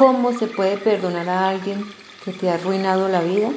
¿Cómo 0.00 0.32
se 0.32 0.46
puede 0.46 0.78
perdonar 0.78 1.28
a 1.28 1.50
alguien 1.50 1.84
que 2.24 2.32
te 2.32 2.48
ha 2.48 2.54
arruinado 2.54 3.06
la 3.10 3.20
vida? 3.20 3.50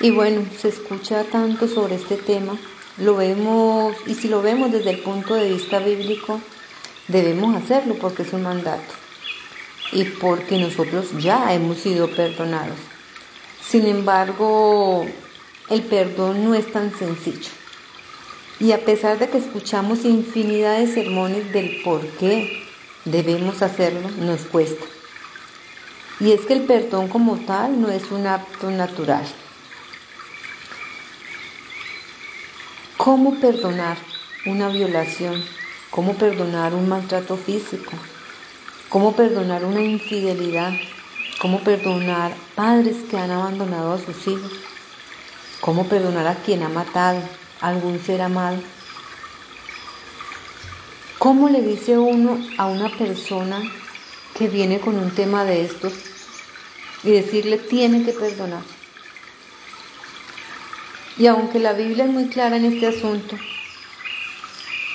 Y 0.00 0.10
bueno, 0.10 0.44
se 0.58 0.66
escucha 0.66 1.22
tanto 1.22 1.68
sobre 1.68 1.94
este 1.94 2.16
tema, 2.16 2.58
lo 2.98 3.14
vemos, 3.14 3.94
y 4.04 4.16
si 4.16 4.26
lo 4.26 4.42
vemos 4.42 4.72
desde 4.72 4.90
el 4.90 4.98
punto 4.98 5.36
de 5.36 5.48
vista 5.48 5.78
bíblico, 5.78 6.40
debemos 7.06 7.54
hacerlo 7.54 7.94
porque 8.00 8.22
es 8.22 8.32
un 8.32 8.42
mandato 8.42 8.92
y 9.92 10.02
porque 10.06 10.58
nosotros 10.58 11.10
ya 11.20 11.54
hemos 11.54 11.78
sido 11.78 12.10
perdonados. 12.10 12.80
Sin 13.64 13.86
embargo, 13.86 15.06
el 15.70 15.82
perdón 15.82 16.42
no 16.42 16.54
es 16.54 16.72
tan 16.72 16.92
sencillo. 16.98 17.50
Y 18.58 18.72
a 18.72 18.84
pesar 18.84 19.20
de 19.20 19.28
que 19.28 19.38
escuchamos 19.38 20.04
infinidad 20.04 20.80
de 20.80 20.92
sermones 20.92 21.52
del 21.52 21.80
por 21.84 22.04
qué 22.18 22.61
debemos 23.04 23.62
hacerlo, 23.62 24.08
nos 24.18 24.42
cuesta. 24.42 24.86
Y 26.20 26.32
es 26.32 26.46
que 26.46 26.52
el 26.52 26.62
perdón 26.62 27.08
como 27.08 27.36
tal 27.36 27.80
no 27.80 27.88
es 27.90 28.10
un 28.10 28.26
acto 28.26 28.70
natural. 28.70 29.24
¿Cómo 32.96 33.34
perdonar 33.40 33.96
una 34.44 34.68
violación? 34.68 35.42
¿Cómo 35.90 36.14
perdonar 36.14 36.74
un 36.74 36.88
maltrato 36.88 37.36
físico? 37.36 37.92
¿Cómo 38.88 39.16
perdonar 39.16 39.64
una 39.64 39.82
infidelidad? 39.82 40.72
¿Cómo 41.38 41.58
perdonar 41.60 42.36
padres 42.54 42.98
que 43.10 43.18
han 43.18 43.32
abandonado 43.32 43.94
a 43.94 43.98
sus 43.98 44.28
hijos? 44.28 44.52
¿Cómo 45.60 45.88
perdonar 45.88 46.28
a 46.28 46.36
quien 46.36 46.62
ha 46.62 46.68
matado 46.68 47.22
a 47.60 47.68
algún 47.68 47.98
ser 47.98 48.22
amado? 48.22 48.58
¿Cómo 51.22 51.48
le 51.48 51.62
dice 51.62 51.96
uno 51.96 52.40
a 52.58 52.66
una 52.66 52.88
persona 52.88 53.62
que 54.36 54.48
viene 54.48 54.80
con 54.80 54.98
un 54.98 55.12
tema 55.12 55.44
de 55.44 55.64
estos 55.64 55.92
y 57.04 57.12
decirle 57.12 57.58
tiene 57.58 58.02
que 58.02 58.10
perdonar? 58.10 58.64
Y 61.16 61.28
aunque 61.28 61.60
la 61.60 61.74
Biblia 61.74 62.06
es 62.06 62.10
muy 62.10 62.24
clara 62.24 62.56
en 62.56 62.64
este 62.64 62.88
asunto, 62.88 63.36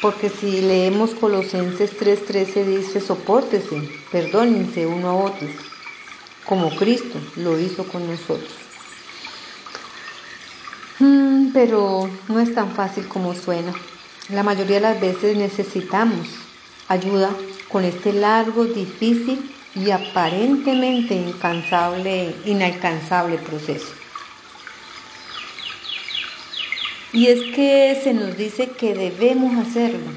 porque 0.02 0.28
si 0.28 0.60
leemos 0.60 1.12
Colosenses 1.12 1.92
3:13 1.98 2.66
dice, 2.66 3.00
soportese, 3.00 3.80
perdónense 4.12 4.86
uno 4.86 5.08
a 5.08 5.14
otros, 5.14 5.52
como 6.46 6.72
Cristo 6.72 7.22
lo 7.38 7.58
hizo 7.58 7.86
con 7.86 8.06
nosotros. 8.06 8.52
Mm, 11.00 11.54
pero 11.54 12.10
no 12.28 12.42
es 12.42 12.54
tan 12.54 12.72
fácil 12.72 13.08
como 13.08 13.34
suena. 13.34 13.74
La 14.30 14.44
mayoría 14.44 14.76
de 14.76 14.82
las 14.82 15.00
veces 15.00 15.38
necesitamos 15.38 16.28
ayuda 16.90 17.30
con 17.70 17.86
este 17.86 18.12
largo, 18.12 18.66
difícil 18.66 19.50
y 19.74 19.92
aparentemente 19.92 21.14
incansable, 21.16 22.36
inalcanzable 22.44 23.38
proceso. 23.38 23.94
Y 27.14 27.28
es 27.28 27.56
que 27.56 27.98
se 28.04 28.14
nos 28.14 28.36
dice 28.36 28.72
que 28.72 28.94
debemos 28.94 29.66
hacerlo, 29.66 30.12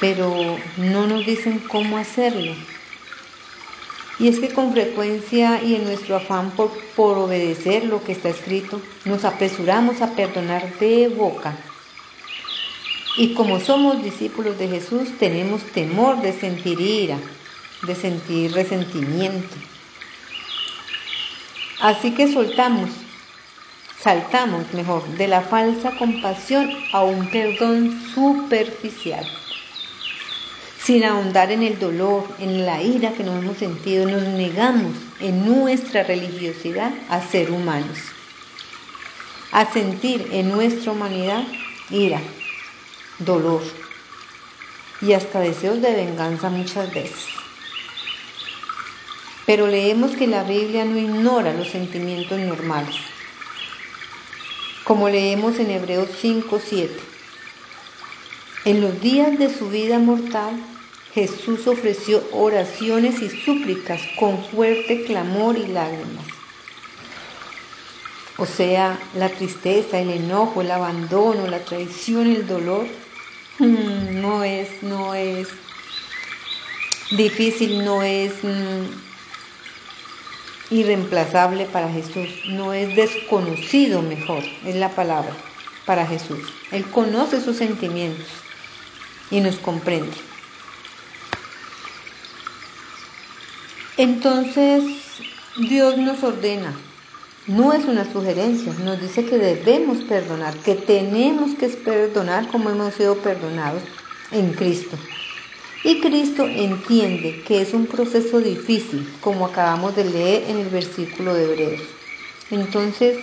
pero 0.00 0.58
no 0.76 1.06
nos 1.06 1.24
dicen 1.24 1.60
cómo 1.60 1.98
hacerlo. 1.98 2.52
Y 4.18 4.26
es 4.26 4.40
que 4.40 4.48
con 4.48 4.72
frecuencia 4.72 5.62
y 5.62 5.76
en 5.76 5.84
nuestro 5.84 6.16
afán 6.16 6.50
por, 6.50 6.72
por, 6.96 7.16
obedecer 7.16 7.84
lo 7.84 8.02
que 8.02 8.10
está 8.10 8.28
escrito, 8.28 8.80
nos 9.04 9.24
apresuramos 9.24 10.02
a 10.02 10.16
perdonar 10.16 10.78
de 10.80 11.08
boca. 11.08 11.56
Y 13.16 13.34
como 13.34 13.60
somos 13.60 14.02
discípulos 14.02 14.58
de 14.58 14.68
Jesús, 14.68 15.08
tenemos 15.18 15.62
temor 15.62 16.20
de 16.20 16.32
sentir 16.32 16.80
ira, 16.80 17.18
de 17.82 17.94
sentir 17.94 18.52
resentimiento. 18.52 19.56
Así 21.80 22.12
que 22.12 22.32
soltamos 22.32 22.90
saltamos 24.04 24.70
mejor 24.74 25.02
de 25.16 25.26
la 25.28 25.40
falsa 25.40 25.92
compasión 25.96 26.70
a 26.92 27.02
un 27.02 27.26
perdón 27.28 27.98
superficial. 28.14 29.24
Sin 30.78 31.04
ahondar 31.04 31.50
en 31.50 31.62
el 31.62 31.78
dolor, 31.78 32.28
en 32.38 32.66
la 32.66 32.82
ira 32.82 33.14
que 33.14 33.24
nos 33.24 33.42
hemos 33.42 33.56
sentido, 33.56 34.04
nos 34.04 34.22
negamos 34.22 34.92
en 35.20 35.46
nuestra 35.46 36.02
religiosidad 36.02 36.92
a 37.08 37.22
ser 37.22 37.50
humanos, 37.50 37.96
a 39.52 39.72
sentir 39.72 40.28
en 40.32 40.50
nuestra 40.50 40.92
humanidad 40.92 41.42
ira, 41.88 42.20
dolor 43.18 43.62
y 45.00 45.12
hasta 45.12 45.40
deseos 45.40 45.80
de 45.80 45.94
venganza 45.94 46.50
muchas 46.50 46.92
veces. 46.92 47.26
Pero 49.46 49.66
leemos 49.66 50.12
que 50.12 50.26
la 50.26 50.42
Biblia 50.42 50.84
no 50.84 50.98
ignora 50.98 51.52
los 51.52 51.68
sentimientos 51.68 52.38
normales 52.38 52.96
como 54.84 55.08
leemos 55.08 55.58
en 55.58 55.70
Hebreos 55.70 56.10
5:7. 56.20 56.90
En 58.66 58.82
los 58.82 59.00
días 59.00 59.38
de 59.38 59.52
su 59.52 59.70
vida 59.70 59.98
mortal, 59.98 60.54
Jesús 61.14 61.66
ofreció 61.66 62.22
oraciones 62.32 63.22
y 63.22 63.30
súplicas 63.30 64.02
con 64.18 64.44
fuerte 64.44 65.04
clamor 65.04 65.56
y 65.56 65.66
lágrimas. 65.68 66.26
O 68.36 68.46
sea, 68.46 68.98
la 69.14 69.28
tristeza, 69.30 70.00
el 70.00 70.10
enojo, 70.10 70.60
el 70.60 70.70
abandono, 70.70 71.46
la 71.46 71.60
traición, 71.60 72.26
el 72.26 72.46
dolor, 72.46 72.86
mm, 73.58 74.20
no 74.20 74.44
es, 74.44 74.82
no 74.82 75.14
es 75.14 75.48
difícil, 77.10 77.84
no 77.84 78.02
es 78.02 78.42
mm, 78.44 78.86
irreemplazable 80.70 81.66
para 81.66 81.90
Jesús, 81.90 82.44
no 82.44 82.72
es 82.72 82.94
desconocido 82.94 84.02
mejor, 84.02 84.44
es 84.64 84.74
la 84.76 84.94
palabra 84.94 85.36
para 85.84 86.06
Jesús. 86.06 86.54
Él 86.70 86.90
conoce 86.90 87.40
sus 87.40 87.56
sentimientos 87.56 88.44
y 89.30 89.40
nos 89.40 89.58
comprende. 89.58 90.16
Entonces 93.96 95.22
Dios 95.54 95.96
nos 95.98 96.24
ordena, 96.24 96.93
no 97.46 97.72
es 97.72 97.84
una 97.84 98.10
sugerencia, 98.10 98.72
nos 98.84 99.00
dice 99.00 99.24
que 99.24 99.38
debemos 99.38 99.98
perdonar, 100.02 100.54
que 100.62 100.74
tenemos 100.74 101.54
que 101.54 101.68
perdonar 101.68 102.48
como 102.48 102.70
hemos 102.70 102.94
sido 102.94 103.16
perdonados 103.16 103.82
en 104.30 104.54
Cristo. 104.54 104.96
Y 105.82 106.00
Cristo 106.00 106.48
entiende 106.48 107.42
que 107.44 107.60
es 107.60 107.74
un 107.74 107.86
proceso 107.86 108.40
difícil, 108.40 109.06
como 109.20 109.44
acabamos 109.44 109.94
de 109.94 110.04
leer 110.04 110.50
en 110.50 110.58
el 110.58 110.70
versículo 110.70 111.34
de 111.34 111.44
Hebreos. 111.44 111.82
Entonces, 112.50 113.18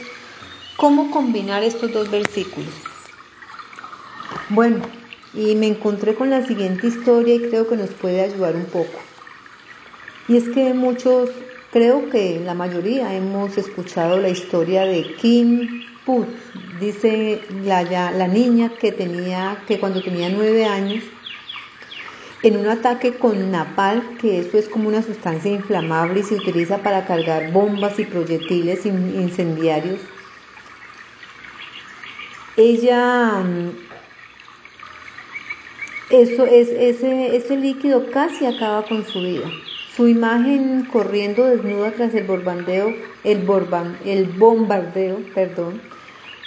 ¿cómo 0.75 1.09
combinar 1.09 1.63
estos 1.63 1.91
dos 1.91 2.11
versículos? 2.11 2.75
Bueno, 4.47 4.81
y 5.33 5.55
me 5.55 5.67
encontré 5.67 6.13
con 6.13 6.29
la 6.29 6.45
siguiente 6.45 6.85
historia 6.85 7.33
y 7.33 7.49
creo 7.49 7.67
que 7.67 7.77
nos 7.77 7.89
puede 7.91 8.21
ayudar 8.21 8.55
un 8.55 8.65
poco. 8.65 8.99
Y 10.27 10.37
es 10.37 10.49
que 10.49 10.73
muchos, 10.73 11.31
creo 11.71 12.09
que 12.09 12.41
la 12.45 12.53
mayoría 12.53 13.15
hemos 13.15 13.57
escuchado 13.57 14.19
la 14.19 14.29
historia 14.29 14.85
de 14.85 15.15
Kim 15.15 15.85
Put, 16.05 16.27
dice 16.79 17.41
la, 17.63 17.83
la 17.83 18.27
niña 18.27 18.71
que 18.79 18.91
tenía, 18.91 19.63
que 19.67 19.79
cuando 19.79 20.01
tenía 20.01 20.29
nueve 20.29 20.65
años, 20.65 21.03
en 22.43 22.57
un 22.57 22.67
ataque 22.67 23.17
con 23.17 23.51
napal, 23.51 24.17
que 24.19 24.39
eso 24.39 24.57
es 24.57 24.67
como 24.67 24.89
una 24.89 25.03
sustancia 25.03 25.51
inflamable 25.51 26.21
y 26.21 26.23
se 26.23 26.35
utiliza 26.35 26.79
para 26.79 27.05
cargar 27.05 27.51
bombas 27.51 27.99
y 27.99 28.05
proyectiles 28.05 28.85
incendiarios. 28.85 30.01
Ella, 32.57 33.43
mm, 33.43 33.69
eso 36.09 36.45
es, 36.47 36.69
ese, 36.69 37.35
ese 37.35 37.57
líquido 37.57 38.09
casi 38.11 38.45
acaba 38.45 38.87
con 38.87 39.05
su 39.05 39.21
vida. 39.21 39.49
Su 40.01 40.07
imagen 40.07 40.87
corriendo 40.91 41.45
desnuda 41.45 41.91
tras 41.91 42.15
el 42.15 42.23
bombardeo, 42.23 42.91
el, 43.23 44.25
bombardeo, 44.35 45.19
perdón, 45.35 45.79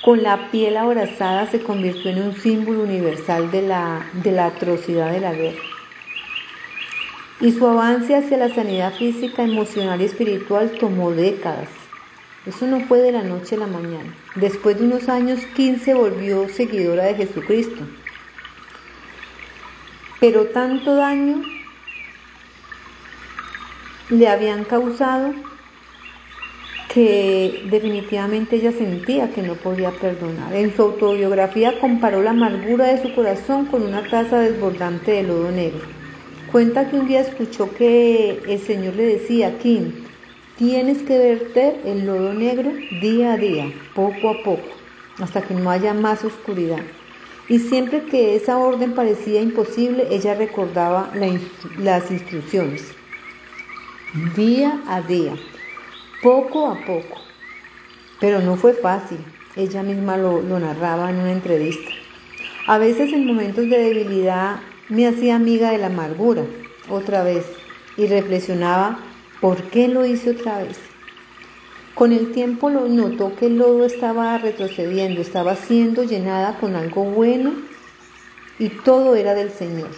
con 0.05 0.25
la 0.25 0.51
piel 0.51 0.77
abrazada 0.77 1.49
se 1.49 1.63
convirtió 1.63 2.11
en 2.11 2.21
un 2.21 2.35
símbolo 2.35 2.83
universal 2.83 3.53
de 3.53 3.63
la, 3.63 4.11
de 4.25 4.33
la 4.33 4.47
atrocidad 4.47 5.13
de 5.13 5.21
la 5.21 5.35
guerra 5.35 5.63
y 7.41 7.53
su 7.53 7.65
avance 7.65 8.17
hacia 8.17 8.39
la 8.39 8.53
sanidad 8.53 8.93
física, 8.93 9.45
emocional 9.45 10.01
y 10.01 10.07
espiritual 10.07 10.73
tomó 10.81 11.13
décadas. 11.13 11.69
Eso 12.47 12.67
no 12.67 12.81
fue 12.81 12.99
de 13.03 13.13
la 13.13 13.23
noche 13.23 13.55
a 13.55 13.59
la 13.59 13.69
mañana. 13.69 14.13
Después 14.35 14.81
de 14.81 14.87
unos 14.87 15.09
años, 15.09 15.39
15 15.55 15.95
volvió 15.95 16.49
seguidora 16.49 17.05
de 17.05 17.15
Jesucristo. 17.15 17.85
Pero 20.19 20.47
tanto 20.47 20.97
daño 20.97 21.54
le 24.19 24.29
habían 24.29 24.65
causado 24.65 25.33
que 26.93 27.63
definitivamente 27.71 28.57
ella 28.57 28.73
sentía 28.73 29.31
que 29.31 29.43
no 29.43 29.55
podía 29.55 29.91
perdonar. 29.91 30.55
En 30.55 30.75
su 30.75 30.83
autobiografía 30.83 31.81
comparó 31.81 32.23
la 32.23 32.31
amargura 32.31 32.87
de 32.87 33.03
su 33.03 33.15
corazón 33.15 33.67
con 33.67 33.83
una 33.83 34.09
taza 34.09 34.39
desbordante 34.39 35.11
de 35.11 35.23
lodo 35.25 35.51
negro 35.51 35.95
Cuenta 36.55 36.89
que 36.89 36.97
un 36.97 37.09
día 37.09 37.23
escuchó 37.23 37.75
que 37.75 38.41
el 38.47 38.61
Señor 38.61 38.95
le 38.95 39.03
decía, 39.07 39.59
Kim, 39.59 39.91
tienes 40.57 41.03
que 41.03 41.19
verter 41.19 41.81
el 41.85 42.07
lodo 42.07 42.33
negro 42.33 42.71
día 43.03 43.33
a 43.33 43.37
día, 43.37 43.73
poco 43.93 44.29
a 44.29 44.41
poco, 44.45 44.69
hasta 45.21 45.43
que 45.43 45.53
no 45.53 45.69
haya 45.69 45.93
más 45.95 46.25
oscuridad. 46.25 46.79
Y 47.49 47.59
siempre 47.59 48.05
que 48.05 48.37
esa 48.37 48.57
orden 48.59 48.95
parecía 48.95 49.41
imposible, 49.41 50.07
ella 50.13 50.35
recordaba 50.35 51.11
las 51.77 52.13
instrucciones. 52.13 52.95
Día 54.37 54.81
a 54.87 55.03
día, 55.03 55.35
poco 56.23 56.69
a 56.69 56.85
poco. 56.85 57.21
Pero 58.21 58.41
no 58.41 58.55
fue 58.55 58.73
fácil. 58.73 59.19
Ella 59.57 59.83
misma 59.83 60.17
lo, 60.17 60.41
lo 60.41 60.61
narraba 60.61 61.11
en 61.11 61.17
una 61.17 61.33
entrevista. 61.33 61.91
A 62.69 62.79
veces 62.79 63.13
en 63.13 63.27
momentos 63.27 63.69
de 63.69 63.77
debilidad 63.77 64.61
me 64.89 65.09
hacía 65.09 65.35
amiga 65.35 65.73
de 65.73 65.79
la 65.79 65.87
amargura, 65.87 66.45
otra 66.89 67.25
vez, 67.25 67.45
y 67.97 68.07
reflexionaba, 68.07 69.01
¿por 69.41 69.61
qué 69.65 69.89
lo 69.89 70.07
hice 70.07 70.31
otra 70.31 70.63
vez? 70.63 70.79
Con 71.97 72.13
el 72.13 72.31
tiempo 72.31 72.71
lo 72.71 72.89
notó 72.89 73.35
que 73.35 73.47
el 73.47 73.59
lodo 73.59 73.85
estaba 73.85 74.39
retrocediendo, 74.39 75.23
estaba 75.23 75.57
siendo 75.57 76.05
llenada 76.05 76.61
con 76.61 76.77
algo 76.77 77.03
bueno 77.03 77.53
y 78.61 78.69
todo 78.69 79.17
era 79.17 79.35
del 79.35 79.51
Señor. 79.51 79.91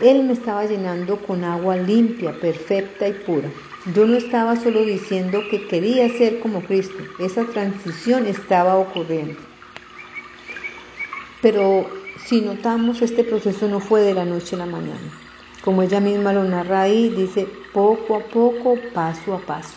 Él 0.00 0.24
me 0.24 0.32
estaba 0.32 0.64
llenando 0.64 1.16
con 1.18 1.44
agua 1.44 1.76
limpia, 1.76 2.32
perfecta 2.32 3.06
y 3.06 3.12
pura. 3.12 3.50
Yo 3.94 4.06
no 4.06 4.16
estaba 4.16 4.56
solo 4.56 4.84
diciendo 4.84 5.48
que 5.48 5.66
quería 5.66 6.08
ser 6.08 6.40
como 6.40 6.62
Cristo, 6.62 7.02
esa 7.18 7.44
transición 7.44 8.26
estaba 8.26 8.76
ocurriendo. 8.76 9.36
Pero 11.40 11.90
si 12.16 12.40
notamos, 12.40 13.02
este 13.02 13.24
proceso 13.24 13.68
no 13.68 13.80
fue 13.80 14.02
de 14.02 14.14
la 14.14 14.24
noche 14.24 14.56
a 14.56 14.58
la 14.58 14.66
mañana. 14.66 15.10
Como 15.62 15.82
ella 15.82 16.00
misma 16.00 16.32
lo 16.32 16.44
narra 16.44 16.82
ahí, 16.82 17.10
dice 17.10 17.48
poco 17.72 18.16
a 18.16 18.28
poco, 18.28 18.76
paso 18.94 19.34
a 19.34 19.40
paso. 19.40 19.76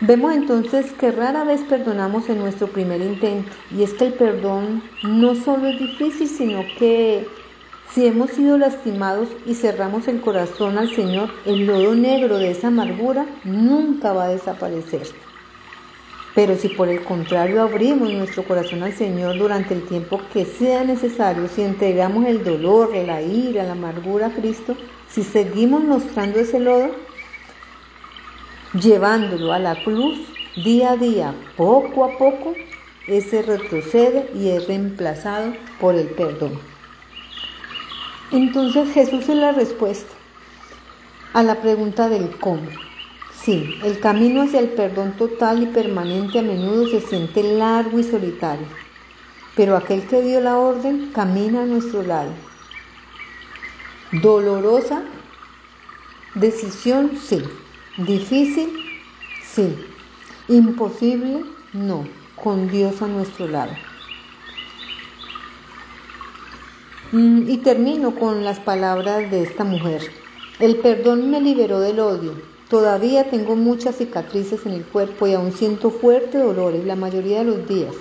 Vemos 0.00 0.34
entonces 0.34 0.92
que 0.94 1.12
rara 1.12 1.44
vez 1.44 1.62
perdonamos 1.62 2.28
en 2.28 2.38
nuestro 2.38 2.68
primer 2.68 3.00
intento 3.00 3.56
y 3.70 3.84
es 3.84 3.94
que 3.94 4.06
el 4.06 4.14
perdón 4.14 4.82
no 5.02 5.36
solo 5.36 5.68
es 5.68 5.78
difícil, 5.78 6.28
sino 6.28 6.74
que 6.74 7.41
si 7.94 8.06
hemos 8.06 8.30
sido 8.30 8.56
lastimados 8.56 9.28
y 9.46 9.54
cerramos 9.54 10.08
el 10.08 10.22
corazón 10.22 10.78
al 10.78 10.88
Señor, 10.94 11.28
el 11.44 11.66
lodo 11.66 11.94
negro 11.94 12.38
de 12.38 12.50
esa 12.50 12.68
amargura 12.68 13.26
nunca 13.44 14.14
va 14.14 14.24
a 14.24 14.28
desaparecer. 14.28 15.06
Pero 16.34 16.56
si 16.56 16.68
por 16.68 16.88
el 16.88 17.04
contrario 17.04 17.60
abrimos 17.60 18.10
nuestro 18.10 18.44
corazón 18.44 18.82
al 18.82 18.94
Señor 18.94 19.36
durante 19.36 19.74
el 19.74 19.82
tiempo 19.82 20.22
que 20.32 20.46
sea 20.46 20.84
necesario, 20.84 21.46
si 21.48 21.60
entregamos 21.60 22.24
el 22.24 22.42
dolor, 22.42 22.94
la 22.94 23.20
ira, 23.20 23.64
la 23.64 23.72
amargura 23.72 24.28
a 24.28 24.34
Cristo, 24.34 24.74
si 25.10 25.22
seguimos 25.22 25.84
mostrando 25.84 26.40
ese 26.40 26.60
lodo, 26.60 26.96
llevándolo 28.72 29.52
a 29.52 29.58
la 29.58 29.82
cruz 29.82 30.18
día 30.56 30.92
a 30.92 30.96
día, 30.96 31.34
poco 31.56 32.06
a 32.06 32.16
poco, 32.16 32.56
ese 33.06 33.42
retrocede 33.42 34.30
y 34.34 34.48
es 34.48 34.66
reemplazado 34.66 35.58
por 35.78 35.94
el 35.94 36.08
perdón. 36.08 36.71
Entonces 38.32 38.90
Jesús 38.90 39.28
es 39.28 39.36
la 39.36 39.52
respuesta 39.52 40.16
a 41.32 41.42
la 41.42 41.60
pregunta 41.60 42.08
del 42.08 42.38
cómo. 42.38 42.78
Sí, 43.28 43.76
el 43.82 43.98
camino 43.98 44.40
hacia 44.42 44.60
el 44.60 44.70
perdón 44.70 45.16
total 45.16 45.62
y 45.62 45.66
permanente 45.66 46.38
a 46.38 46.42
menudo 46.42 46.86
se 46.86 47.00
siente 47.00 47.42
largo 47.42 47.98
y 47.98 48.04
solitario, 48.04 48.68
pero 49.54 49.76
aquel 49.76 50.06
que 50.06 50.22
dio 50.22 50.40
la 50.40 50.58
orden 50.58 51.12
camina 51.12 51.62
a 51.62 51.66
nuestro 51.66 52.02
lado. 52.02 52.34
Dolorosa 54.12 54.98
decisión, 56.34 57.16
sí, 57.16 57.58
Difícil, 57.96 59.02
sí. 59.40 59.94
Imposible, 60.46 61.46
no. 61.72 62.08
Con 62.34 62.70
Dios 62.70 63.02
a 63.02 63.08
nuestro 63.08 63.46
lado. 63.46 63.76
Mm, 67.01 67.01
y 67.12 67.58
termino 67.58 68.14
con 68.14 68.42
las 68.42 68.58
palabras 68.58 69.30
de 69.30 69.42
esta 69.42 69.64
mujer. 69.64 70.00
El 70.58 70.76
perdón 70.76 71.30
me 71.30 71.40
liberó 71.42 71.80
del 71.80 72.00
odio. 72.00 72.32
Todavía 72.70 73.28
tengo 73.28 73.54
muchas 73.54 73.96
cicatrices 73.96 74.64
en 74.64 74.72
el 74.72 74.84
cuerpo 74.84 75.26
y 75.26 75.34
aún 75.34 75.52
siento 75.52 75.90
fuertes 75.90 76.42
dolores 76.42 76.86
la 76.86 76.96
mayoría 76.96 77.40
de 77.40 77.44
los 77.44 77.68
días. 77.68 77.94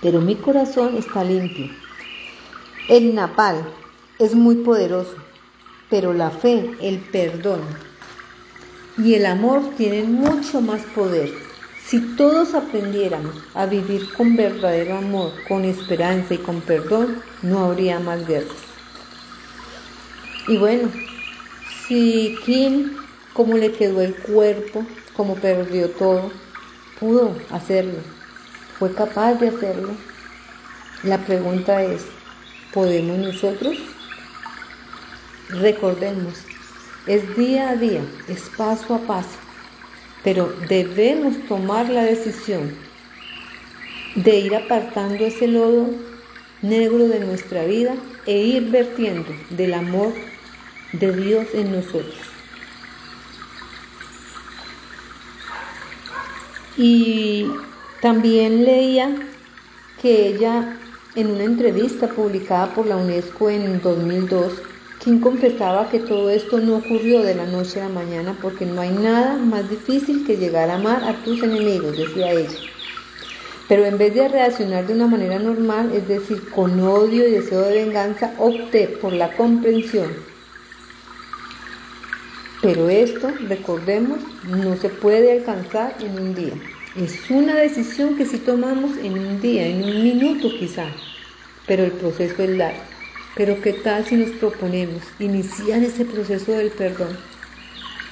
Pero 0.00 0.22
mi 0.22 0.36
corazón 0.36 0.96
está 0.96 1.22
limpio. 1.22 1.66
El 2.88 3.14
napal 3.14 3.62
es 4.18 4.34
muy 4.34 4.56
poderoso, 4.56 5.16
pero 5.90 6.14
la 6.14 6.30
fe, 6.30 6.64
el 6.80 6.98
perdón, 6.98 7.60
y 8.96 9.14
el 9.14 9.26
amor 9.26 9.62
tienen 9.76 10.12
mucho 10.12 10.62
más 10.62 10.80
poder. 10.94 11.49
Si 11.90 11.98
todos 12.14 12.54
aprendiéramos 12.54 13.34
a 13.52 13.66
vivir 13.66 14.12
con 14.12 14.36
verdadero 14.36 14.94
amor, 14.94 15.32
con 15.48 15.64
esperanza 15.64 16.34
y 16.34 16.38
con 16.38 16.60
perdón, 16.60 17.24
no 17.42 17.64
habría 17.64 17.98
más 17.98 18.28
guerras. 18.28 18.62
Y 20.46 20.56
bueno, 20.56 20.88
si 21.88 22.38
Kim, 22.44 23.08
como 23.32 23.56
le 23.56 23.72
quedó 23.72 24.02
el 24.02 24.14
cuerpo, 24.14 24.86
como 25.16 25.34
perdió 25.34 25.90
todo, 25.90 26.30
pudo 27.00 27.48
hacerlo, 27.50 27.98
fue 28.78 28.94
capaz 28.94 29.34
de 29.40 29.48
hacerlo, 29.48 29.96
la 31.02 31.18
pregunta 31.26 31.82
es, 31.82 32.06
¿podemos 32.72 33.18
nosotros? 33.18 33.78
Recordemos, 35.48 36.46
es 37.04 37.36
día 37.36 37.70
a 37.70 37.74
día, 37.74 38.04
es 38.28 38.48
paso 38.48 38.94
a 38.94 39.08
paso, 39.08 39.40
pero 40.22 40.52
debemos 40.66 41.46
tomar 41.46 41.88
la 41.90 42.02
decisión 42.04 42.90
de 44.14 44.38
ir 44.38 44.54
apartando 44.54 45.24
ese 45.24 45.48
lodo 45.48 46.06
negro 46.60 47.08
de 47.08 47.20
nuestra 47.20 47.64
vida 47.64 48.02
e 48.24 48.42
ir 48.42 48.70
vertiendo 48.70 49.46
del 49.48 49.74
amor 49.74 50.32
de 50.92 51.12
Dios 51.14 51.54
en 51.54 51.72
nosotros. 51.72 52.44
Y 56.74 57.76
también 58.00 58.64
leía 58.64 59.28
que 59.96 60.26
ella 60.26 60.80
en 61.14 61.30
una 61.30 61.44
entrevista 61.44 62.14
publicada 62.14 62.72
por 62.72 62.86
la 62.86 62.96
UNESCO 62.96 63.50
en 63.50 63.80
2002 63.80 64.69
Kim 65.00 65.18
confesaba 65.18 65.88
que 65.88 65.98
todo 65.98 66.28
esto 66.28 66.58
no 66.58 66.76
ocurrió 66.76 67.22
de 67.22 67.34
la 67.34 67.46
noche 67.46 67.80
a 67.80 67.84
la 67.84 67.94
mañana 67.94 68.36
porque 68.38 68.66
no 68.66 68.82
hay 68.82 68.90
nada 68.90 69.38
más 69.38 69.70
difícil 69.70 70.26
que 70.26 70.36
llegar 70.36 70.68
a 70.68 70.74
amar 70.74 71.04
a 71.04 71.22
tus 71.24 71.42
enemigos, 71.42 71.96
decía 71.96 72.30
ella. 72.32 72.58
Pero 73.66 73.86
en 73.86 73.96
vez 73.96 74.14
de 74.14 74.28
reaccionar 74.28 74.86
de 74.86 74.92
una 74.92 75.06
manera 75.06 75.38
normal, 75.38 75.92
es 75.94 76.06
decir, 76.06 76.50
con 76.50 76.78
odio 76.80 77.26
y 77.26 77.30
deseo 77.30 77.62
de 77.62 77.72
venganza, 77.72 78.34
opté 78.38 78.88
por 78.88 79.14
la 79.14 79.32
comprensión. 79.36 80.10
Pero 82.60 82.90
esto, 82.90 83.38
recordemos, 83.48 84.26
no 84.42 84.76
se 84.76 84.90
puede 84.90 85.32
alcanzar 85.32 85.96
en 86.00 86.18
un 86.18 86.34
día. 86.34 86.56
Es 86.94 87.30
una 87.30 87.54
decisión 87.54 88.16
que 88.16 88.26
si 88.26 88.40
tomamos 88.40 88.98
en 88.98 89.16
un 89.16 89.40
día, 89.40 89.66
en 89.66 89.82
un 89.82 90.02
minuto 90.02 90.56
quizá, 90.56 90.88
pero 91.64 91.84
el 91.84 91.92
proceso 91.92 92.42
es 92.42 92.50
largo. 92.50 92.99
Pero 93.34 93.60
¿qué 93.60 93.72
tal 93.72 94.06
si 94.06 94.16
nos 94.16 94.32
proponemos 94.32 95.14
iniciar 95.18 95.82
ese 95.82 96.04
proceso 96.04 96.52
del 96.52 96.72
perdón? 96.72 97.18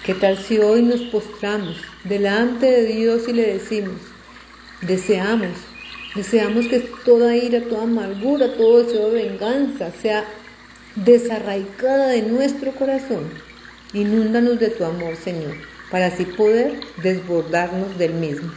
¿Qué 0.03 0.15
tal 0.15 0.39
si 0.39 0.59
hoy 0.59 0.83
nos 0.83 1.03
postramos 1.03 1.99
delante 2.05 2.67
de 2.67 2.85
Dios 2.85 3.29
y 3.29 3.33
le 3.33 3.47
decimos, 3.55 4.15
deseamos, 4.81 5.69
deseamos 6.15 6.69
que 6.69 6.81
toda 6.81 7.37
ira, 7.37 7.69
toda 7.69 7.83
amargura, 7.85 8.57
todo 8.57 8.83
deseo 8.85 9.11
de 9.11 9.25
venganza 9.29 9.93
sea 9.93 10.27
desarraigada 10.95 12.09
de 12.09 12.23
nuestro 12.23 12.75
corazón? 12.75 13.43
Inúndanos 13.93 14.59
de 14.59 14.71
tu 14.71 14.85
amor, 14.85 15.17
Señor, 15.17 15.57
para 15.89 16.07
así 16.07 16.27
poder 16.27 16.93
desbordarnos 16.97 17.97
del 17.99 18.15
mismo. 18.15 18.53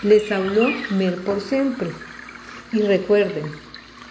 Les 0.00 0.30
habló 0.30 0.86
Mer 0.88 1.24
por 1.24 1.40
siempre. 1.40 2.06
Y 2.70 2.82
recuerden, 2.82 3.63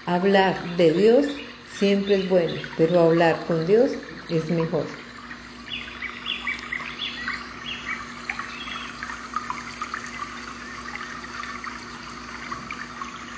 Hablar 0.05 0.77
de 0.77 0.93
Dios 0.93 1.41
siempre 1.65 2.15
es 2.15 2.29
bueno, 2.29 2.72
pero 2.75 3.01
hablar 3.01 3.45
con 3.45 3.65
Dios 3.65 4.00
es 4.29 4.50
mejor. 4.50 5.02